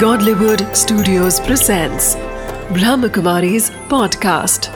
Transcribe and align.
Godlywood 0.00 0.62
Studios 0.74 1.38
presents 1.40 2.06
Brahmakumari's 2.76 3.70
podcast. 3.92 4.68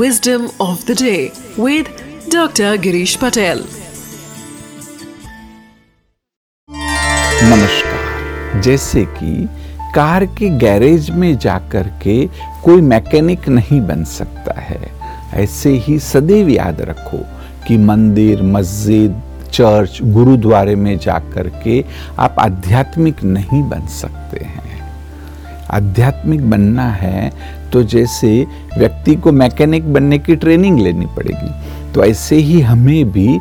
Wisdom 0.00 0.50
of 0.60 0.84
the 0.86 0.94
day 0.94 1.30
with 1.56 1.88
Dr. 2.36 2.70
Girish 2.86 3.16
Patel. 3.24 3.62
नमस्कार 7.42 8.60
जैसे 8.62 9.04
कि 9.18 9.48
car 9.94 10.24
के 10.38 10.48
garage 10.58 11.10
में 11.10 11.36
जाकर 11.38 11.88
के 12.02 12.16
कोई 12.64 12.80
मैकेनिक 12.92 13.48
नहीं 13.48 13.80
बन 13.86 14.04
सकता 14.18 14.60
है 14.60 14.80
ऐसे 15.42 15.70
ही 15.86 15.98
सदैव 16.12 16.48
याद 16.48 16.80
रखो 16.90 17.18
कि 17.66 17.76
मंदिर 17.90 18.42
मस्जिद 18.56 19.22
चर्च 19.54 19.98
गुरुद्वारे 20.02 20.74
में 20.74 20.98
जाकर 20.98 21.48
के 21.64 21.84
आप 22.18 22.36
आध्यात्मिक 22.38 23.22
नहीं 23.24 23.62
बन 23.62 23.86
सकते 23.86 24.44
हैं। 24.44 24.62
आध्यात्मिक 25.70 26.50
बनना 26.50 26.88
है 26.88 27.32
तो 27.72 27.82
जैसे 27.82 28.46
व्यक्ति 28.78 29.14
को 29.14 29.32
मैकेनिक 29.32 29.92
बनने 29.92 30.18
की 30.18 30.36
ट्रेनिंग 30.36 30.80
लेनी 30.80 31.06
पड़ेगी 31.06 31.92
तो 31.92 32.04
ऐसे 32.04 32.36
ही 32.36 32.60
हमें 32.60 33.10
भी 33.12 33.38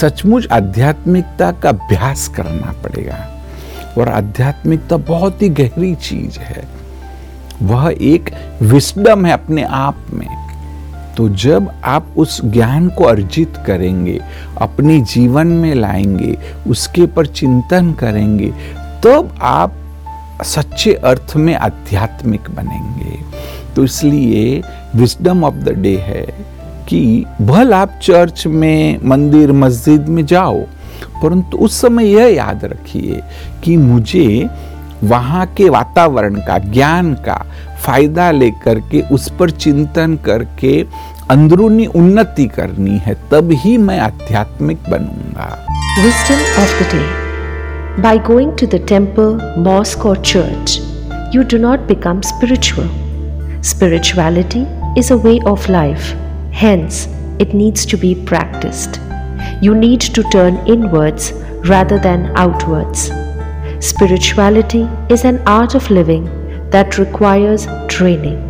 सचमुच 0.00 0.46
आध्यात्मिकता 0.52 1.52
का 1.52 1.68
अभ्यास 1.68 2.28
करना 2.28 2.72
पड़ेगा। 2.82 3.26
और 3.98 4.08
आध्यात्मिकता 4.08 4.96
बहुत 4.96 5.42
ही 5.42 5.48
गहरी 5.48 5.94
चीज़ 5.94 6.38
है। 6.38 6.64
वह 7.62 7.94
एक 8.00 8.30
विस्डम 8.62 9.26
है 9.26 9.32
अपने 9.32 9.62
आप 9.62 10.06
में। 10.12 10.45
तो 11.16 11.28
जब 11.28 11.72
आप 11.84 12.06
उस 12.16 12.44
ज्ञान 12.44 12.88
को 12.88 13.04
अर्जित 13.04 13.54
करेंगे, 13.66 14.20
अपने 14.60 15.00
जीवन 15.00 15.46
में 15.46 15.74
लाएँगे, 15.74 16.38
उसके 16.66 17.06
पर 17.06 17.26
चिंतन 17.26 17.92
करेंगे, 17.92 18.48
तब 18.48 19.00
तो 19.02 19.28
आप 19.42 19.72
सच्चे 20.42 20.94
अर्थ 20.94 21.32
में 21.36 21.54
आध्यात्मिक 21.54 22.40
बनेंगे। 22.50 23.18
तो 23.74 23.84
इसलिए 23.84 24.62
विजडम 24.96 25.44
ऑफ़ 25.44 25.54
द 25.54 25.68
डे 25.68 25.96
है 25.96 26.26
कि 26.88 27.24
भल 27.42 27.74
आप 27.74 27.98
चर्च 28.02 28.46
में, 28.46 28.98
मंदिर, 29.04 29.52
मस्जिद 29.52 30.08
में 30.08 30.26
जाओ, 30.26 30.60
परंतु 31.22 31.56
उस 31.56 31.80
समय 31.80 32.06
यह 32.06 32.24
याद 32.24 32.64
रखिए 32.64 33.22
कि 33.64 33.76
मुझे 33.76 34.48
वहाँ 35.04 35.46
के 35.46 35.68
वातावरण 35.68 36.34
का, 36.34 36.58
ज्ञान 36.58 37.14
का 37.14 37.46
फ़ायदा 37.86 38.30
लेकर 38.30 38.80
के, 38.90 39.00
उस 39.14 39.28
पर 39.38 39.50
चिंतन 39.50 40.16
करके 40.24 40.80
अंदरूनी 41.30 41.86
उन्नति 42.00 42.46
करनी 42.56 42.98
है 43.06 43.14
तब 43.30 43.50
ही 43.64 43.76
मैं 43.78 43.98
आध्यात्मिक 44.00 44.90
बनूँगा। 44.90 45.48
Wisdom 46.02 46.62
of 46.62 46.82
the 46.82 46.88
day 46.94 48.02
by 48.02 48.18
going 48.26 48.52
to 48.60 48.66
the 48.66 48.84
temple 48.88 49.54
mosque 49.62 50.06
और 50.06 50.22
church 50.24 50.78
you 51.34 51.42
do 51.52 51.58
not 51.62 51.86
become 51.88 52.20
spiritual 52.32 52.90
spirituality 53.70 54.64
is 54.98 55.12
a 55.12 55.16
way 55.24 55.38
of 55.48 55.70
life 55.72 56.14
hence 56.62 57.06
it 57.40 57.54
needs 57.54 57.90
to 57.90 57.98
be 57.98 58.14
practised 58.28 59.00
you 59.64 59.74
need 59.74 60.14
to 60.14 60.22
turn 60.32 60.64
inwards 60.68 61.32
rather 61.68 61.98
than 61.98 62.26
outwards. 62.36 63.10
Spirituality 63.80 64.88
is 65.10 65.24
an 65.24 65.38
art 65.46 65.74
of 65.74 65.90
living. 65.90 66.28
That 66.70 66.98
requires 66.98 67.66
training. 67.88 68.42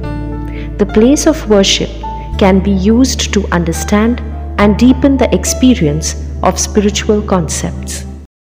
The 0.78 0.86
place 0.86 1.27
of 1.27 1.48
worship 1.50 1.91
can 2.39 2.61
be 2.61 2.70
used 2.70 3.33
to 3.34 3.47
understand 3.48 4.20
and 4.59 4.78
deepen 4.78 5.17
the 5.17 5.34
experience 5.34 6.14
of 6.42 6.59
spiritual 6.59 7.22
concepts. 7.22 8.05